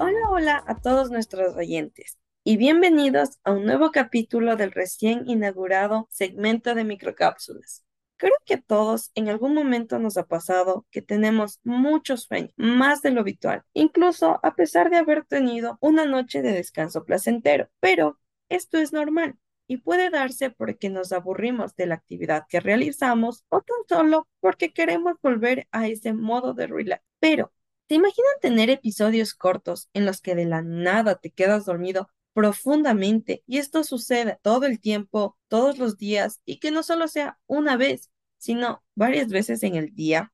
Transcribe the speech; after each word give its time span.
Hola, 0.00 0.30
hola 0.30 0.64
a 0.66 0.74
todos 0.80 1.10
nuestros 1.10 1.56
oyentes 1.56 2.18
y 2.44 2.56
bienvenidos 2.56 3.38
a 3.44 3.52
un 3.52 3.64
nuevo 3.64 3.90
capítulo 3.90 4.56
del 4.56 4.72
recién 4.72 5.28
inaugurado 5.28 6.08
segmento 6.10 6.74
de 6.74 6.84
microcápsulas. 6.84 7.84
Creo 8.16 8.32
que 8.44 8.54
a 8.54 8.60
todos 8.60 9.12
en 9.14 9.28
algún 9.28 9.54
momento 9.54 9.98
nos 9.98 10.16
ha 10.16 10.26
pasado 10.26 10.86
que 10.90 11.02
tenemos 11.02 11.60
mucho 11.62 12.16
sueño, 12.16 12.48
más 12.56 13.02
de 13.02 13.12
lo 13.12 13.20
habitual, 13.20 13.62
incluso 13.72 14.40
a 14.42 14.54
pesar 14.54 14.90
de 14.90 14.96
haber 14.96 15.24
tenido 15.24 15.78
una 15.80 16.04
noche 16.04 16.42
de 16.42 16.52
descanso 16.52 17.04
placentero. 17.04 17.68
Pero 17.80 18.18
esto 18.48 18.78
es 18.78 18.92
normal 18.92 19.38
y 19.68 19.76
puede 19.76 20.10
darse 20.10 20.50
porque 20.50 20.88
nos 20.88 21.12
aburrimos 21.12 21.76
de 21.76 21.86
la 21.86 21.94
actividad 21.94 22.46
que 22.48 22.58
realizamos 22.58 23.44
o 23.50 23.60
tan 23.60 23.76
solo 23.88 24.26
porque 24.40 24.72
queremos 24.72 25.14
volver 25.22 25.68
a 25.70 25.86
ese 25.86 26.14
modo 26.14 26.54
de 26.54 26.66
relax. 26.66 27.04
Pero, 27.20 27.52
¿te 27.86 27.94
imaginan 27.94 28.32
tener 28.40 28.70
episodios 28.70 29.34
cortos 29.34 29.90
en 29.92 30.06
los 30.06 30.20
que 30.20 30.34
de 30.34 30.46
la 30.46 30.62
nada 30.62 31.16
te 31.16 31.30
quedas 31.30 31.66
dormido 31.66 32.08
profundamente 32.32 33.42
y 33.46 33.58
esto 33.58 33.84
sucede 33.84 34.38
todo 34.42 34.64
el 34.64 34.80
tiempo, 34.80 35.36
todos 35.48 35.78
los 35.78 35.98
días 35.98 36.40
y 36.44 36.58
que 36.60 36.70
no 36.70 36.82
solo 36.82 37.06
sea 37.06 37.38
una 37.46 37.76
vez, 37.76 38.10
sino 38.38 38.82
varias 38.94 39.28
veces 39.28 39.62
en 39.64 39.74
el 39.74 39.94
día, 39.94 40.32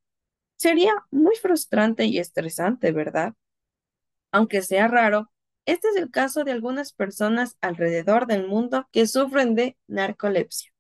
sería 0.57 0.93
muy 1.11 1.35
frustrante 1.37 2.05
y 2.05 2.19
estresante, 2.19 2.93
¿verdad? 2.93 3.35
Aunque 4.31 4.63
sea 4.63 4.87
raro, 4.87 5.31
este 5.67 5.89
es 5.89 5.97
el 5.97 6.11
caso 6.11 6.45
de 6.45 6.53
algunas 6.53 6.93
personas 6.93 7.57
alrededor 7.61 8.27
del 8.27 8.47
mundo 8.47 8.89
que 8.93 9.07
sufren 9.07 9.55
de 9.55 9.77
narcolepsia. 9.87 10.73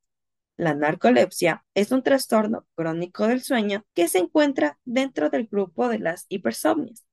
La 0.56 0.74
narcolepsia 0.74 1.64
es 1.74 1.90
un 1.92 2.02
trastorno 2.02 2.66
crónico 2.74 3.26
del 3.26 3.42
sueño 3.42 3.84
que 3.94 4.08
se 4.08 4.18
encuentra 4.18 4.78
dentro 4.84 5.30
del 5.30 5.46
grupo 5.46 5.88
de 5.88 5.98
las 5.98 6.26
hipersomnias 6.28 7.04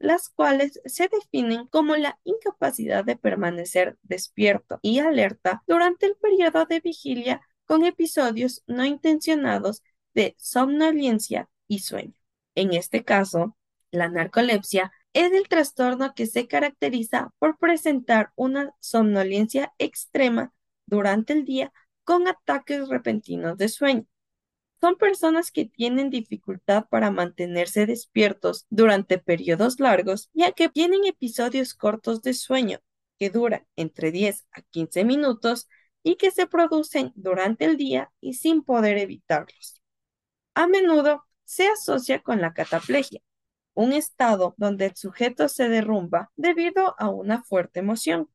las 0.00 0.30
cuales 0.30 0.80
se 0.86 1.08
definen 1.08 1.66
como 1.66 1.94
la 1.94 2.18
incapacidad 2.24 3.04
de 3.04 3.16
permanecer 3.16 3.98
despierto 4.02 4.80
y 4.82 4.98
alerta 4.98 5.62
durante 5.66 6.06
el 6.06 6.16
periodo 6.16 6.64
de 6.64 6.80
vigilia 6.80 7.42
con 7.66 7.84
episodios 7.84 8.64
no 8.66 8.84
intencionados 8.84 9.82
de 10.14 10.34
somnolencia 10.38 11.48
y 11.68 11.80
sueño. 11.80 12.14
En 12.54 12.72
este 12.72 13.04
caso, 13.04 13.56
la 13.90 14.08
narcolepsia 14.08 14.90
es 15.12 15.32
el 15.32 15.48
trastorno 15.48 16.14
que 16.14 16.26
se 16.26 16.46
caracteriza 16.46 17.32
por 17.38 17.58
presentar 17.58 18.32
una 18.36 18.74
somnolencia 18.80 19.72
extrema 19.78 20.52
durante 20.86 21.32
el 21.32 21.44
día 21.44 21.72
con 22.04 22.28
ataques 22.28 22.88
repentinos 22.88 23.56
de 23.56 23.68
sueño. 23.68 24.06
Son 24.80 24.96
personas 24.96 25.50
que 25.50 25.66
tienen 25.66 26.08
dificultad 26.10 26.86
para 26.88 27.10
mantenerse 27.10 27.86
despiertos 27.86 28.66
durante 28.70 29.18
periodos 29.18 29.78
largos, 29.78 30.30
ya 30.32 30.52
que 30.52 30.68
tienen 30.70 31.04
episodios 31.04 31.74
cortos 31.74 32.22
de 32.22 32.32
sueño 32.32 32.78
que 33.18 33.28
duran 33.28 33.66
entre 33.76 34.10
10 34.10 34.46
a 34.52 34.62
15 34.62 35.04
minutos 35.04 35.68
y 36.02 36.16
que 36.16 36.30
se 36.30 36.46
producen 36.46 37.12
durante 37.14 37.66
el 37.66 37.76
día 37.76 38.10
y 38.20 38.34
sin 38.34 38.62
poder 38.62 38.96
evitarlos. 38.96 39.82
A 40.54 40.66
menudo 40.66 41.24
se 41.44 41.68
asocia 41.68 42.22
con 42.22 42.40
la 42.40 42.54
cataplegia, 42.54 43.20
un 43.74 43.92
estado 43.92 44.54
donde 44.56 44.86
el 44.86 44.96
sujeto 44.96 45.48
se 45.48 45.68
derrumba 45.68 46.30
debido 46.36 46.94
a 46.98 47.08
una 47.08 47.42
fuerte 47.42 47.80
emoción. 47.80 48.30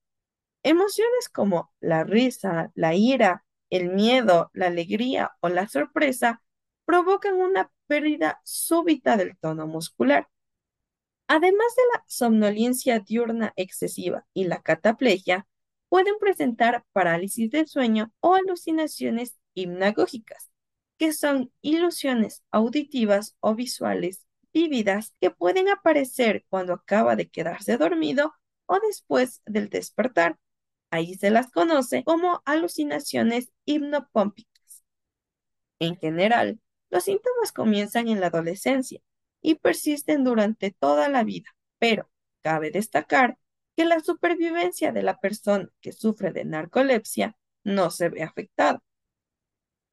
Emociones 0.63 1.29
como 1.29 1.71
la 1.79 2.03
risa, 2.03 2.71
la 2.75 2.95
ira, 2.95 3.45
el 3.69 3.89
miedo, 3.89 4.49
la 4.53 4.67
alegría 4.67 5.31
o 5.41 5.49
la 5.49 5.67
sorpresa 5.67 6.41
provocan 6.85 7.35
una 7.35 7.71
pérdida 7.87 8.41
súbita 8.43 9.17
del 9.17 9.37
tono 9.37 9.67
muscular. 9.67 10.27
Además 11.27 11.75
de 11.75 11.83
la 11.93 12.03
somnolencia 12.07 12.99
diurna 12.99 13.53
excesiva 13.55 14.25
y 14.33 14.45
la 14.45 14.61
cataplegia, 14.61 15.47
pueden 15.89 16.17
presentar 16.19 16.83
parálisis 16.93 17.49
del 17.51 17.67
sueño 17.67 18.11
o 18.19 18.35
alucinaciones 18.35 19.37
hipnagógicas, 19.53 20.51
que 20.97 21.13
son 21.13 21.51
ilusiones 21.61 22.43
auditivas 22.51 23.35
o 23.39 23.55
visuales 23.55 24.25
vívidas 24.55 25.13
que 25.19 25.31
pueden 25.31 25.67
aparecer 25.67 26.45
cuando 26.47 26.71
acaba 26.71 27.17
de 27.17 27.27
quedarse 27.27 27.75
dormido 27.75 28.33
o 28.67 28.79
después 28.79 29.41
del 29.45 29.69
despertar. 29.69 30.39
Ahí 30.91 31.15
se 31.15 31.29
las 31.29 31.51
conoce 31.51 32.05
como 32.05 32.41
alucinaciones 32.45 33.51
hipnopómpicas. 33.65 34.85
En 35.79 35.97
general, 35.97 36.61
los 36.89 37.03
síntomas 37.03 37.51
comienzan 37.51 38.07
en 38.07 38.21
la 38.21 38.27
adolescencia 38.27 39.01
y 39.41 39.55
persisten 39.55 40.23
durante 40.23 40.71
toda 40.71 41.09
la 41.09 41.25
vida, 41.25 41.53
pero 41.77 42.09
cabe 42.41 42.71
destacar 42.71 43.37
que 43.75 43.83
la 43.83 43.99
supervivencia 43.99 44.93
de 44.93 45.03
la 45.03 45.19
persona 45.19 45.69
que 45.81 45.91
sufre 45.91 46.31
de 46.31 46.45
narcolepsia 46.45 47.35
no 47.65 47.91
se 47.91 48.07
ve 48.07 48.23
afectada. 48.23 48.81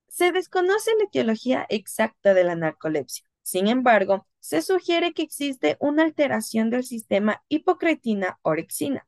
Se 0.06 0.31
desconoce 0.31 0.93
la 0.99 1.05
etiología 1.06 1.67
exacta 1.69 2.33
de 2.33 2.44
la 2.44 2.55
narcolepsia. 2.55 3.27
Sin 3.42 3.69
embargo, 3.69 4.26
se 4.41 4.62
sugiere 4.62 5.12
que 5.12 5.22
existe 5.22 5.76
una 5.80 6.03
alteración 6.03 6.70
del 6.70 6.84
sistema 6.84 7.42
hipocretina-orexina, 7.48 9.06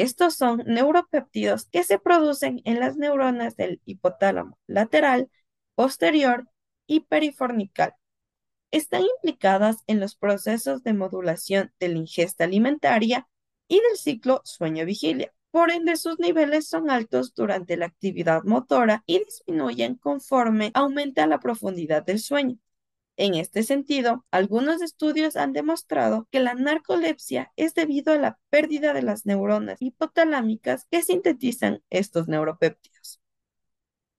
estos 0.00 0.34
son 0.34 0.62
neuropéptidos 0.64 1.66
que 1.66 1.84
se 1.84 1.98
producen 1.98 2.62
en 2.64 2.80
las 2.80 2.96
neuronas 2.96 3.54
del 3.56 3.82
hipotálamo 3.84 4.58
lateral, 4.66 5.30
posterior 5.74 6.48
y 6.86 7.00
perifornical. 7.00 7.92
Están 8.70 9.02
implicadas 9.02 9.84
en 9.86 10.00
los 10.00 10.16
procesos 10.16 10.82
de 10.84 10.94
modulación 10.94 11.74
de 11.78 11.88
la 11.88 11.98
ingesta 11.98 12.44
alimentaria 12.44 13.28
y 13.68 13.74
del 13.74 13.98
ciclo 13.98 14.40
sueño-vigilia. 14.44 15.34
Por 15.50 15.70
ende, 15.70 15.96
sus 15.96 16.18
niveles 16.18 16.66
son 16.66 16.90
altos 16.90 17.34
durante 17.34 17.76
la 17.76 17.84
actividad 17.84 18.42
motora 18.44 19.02
y 19.04 19.22
disminuyen 19.22 19.96
conforme 19.96 20.70
aumenta 20.72 21.26
la 21.26 21.40
profundidad 21.40 22.04
del 22.06 22.20
sueño. 22.20 22.56
En 23.20 23.34
este 23.34 23.64
sentido, 23.64 24.24
algunos 24.30 24.80
estudios 24.80 25.36
han 25.36 25.52
demostrado 25.52 26.26
que 26.30 26.40
la 26.40 26.54
narcolepsia 26.54 27.52
es 27.54 27.74
debido 27.74 28.14
a 28.14 28.16
la 28.16 28.38
pérdida 28.48 28.94
de 28.94 29.02
las 29.02 29.26
neuronas 29.26 29.82
hipotalámicas 29.82 30.86
que 30.90 31.02
sintetizan 31.02 31.82
estos 31.90 32.28
neuropéptidos. 32.28 33.20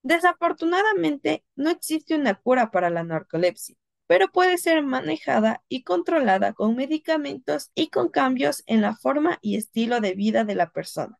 Desafortunadamente, 0.03 1.43
no 1.55 1.71
existe 1.71 2.13
una 2.13 2.35
cura 2.35 2.69
para 2.69 2.91
la 2.91 3.03
narcolepsia, 3.03 3.75
pero 4.05 4.27
puede 4.31 4.59
ser 4.59 4.83
manejada 4.83 5.63
y 5.67 5.81
controlada 5.81 6.53
con 6.53 6.75
medicamentos 6.75 7.71
y 7.73 7.89
con 7.89 8.09
cambios 8.09 8.61
en 8.67 8.81
la 8.81 8.95
forma 8.95 9.39
y 9.41 9.55
estilo 9.55 9.99
de 9.99 10.13
vida 10.13 10.43
de 10.43 10.53
la 10.53 10.69
persona, 10.69 11.17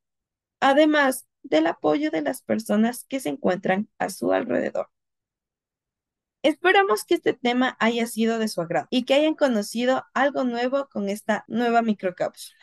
además 0.60 1.26
del 1.42 1.66
apoyo 1.66 2.12
de 2.12 2.22
las 2.22 2.44
personas 2.44 3.06
que 3.06 3.20
se 3.20 3.30
encuentran 3.30 3.90
a 3.98 4.10
su 4.10 4.34
alrededor. 4.34 4.92
Esperamos 6.44 7.04
que 7.04 7.16
este 7.16 7.34
tema 7.34 7.78
haya 7.80 8.08
sido 8.08 8.40
de 8.40 8.48
su 8.48 8.62
agrado 8.62 8.88
y 8.90 9.04
que 9.04 9.14
hayan 9.14 9.36
conocido 9.36 10.06
algo 10.14 10.44
nuevo 10.44 10.90
con 10.90 11.08
esta 11.08 11.46
nueva 11.48 11.82
microcápsula. 11.82 12.60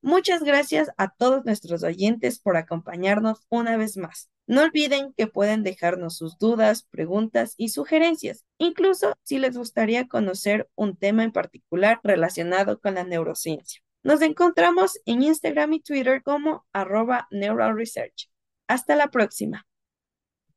Muchas 0.00 0.44
gracias 0.44 0.90
a 0.96 1.10
todos 1.10 1.44
nuestros 1.44 1.82
oyentes 1.82 2.38
por 2.38 2.56
acompañarnos 2.56 3.44
una 3.48 3.76
vez 3.76 3.96
más. 3.96 4.30
No 4.46 4.62
olviden 4.62 5.12
que 5.14 5.26
pueden 5.26 5.64
dejarnos 5.64 6.16
sus 6.16 6.38
dudas, 6.38 6.84
preguntas 6.84 7.54
y 7.56 7.70
sugerencias, 7.70 8.44
incluso 8.58 9.14
si 9.24 9.38
les 9.38 9.56
gustaría 9.56 10.06
conocer 10.06 10.70
un 10.76 10.96
tema 10.96 11.24
en 11.24 11.32
particular 11.32 12.00
relacionado 12.04 12.80
con 12.80 12.94
la 12.94 13.02
neurociencia. 13.02 13.82
Nos 14.04 14.22
encontramos 14.22 15.00
en 15.04 15.22
Instagram 15.22 15.72
y 15.74 15.80
Twitter 15.80 16.22
como 16.22 16.64
arroba 16.72 17.28
Research. 17.30 18.30
Hasta 18.68 18.94
la 18.94 19.08
próxima. 19.08 19.66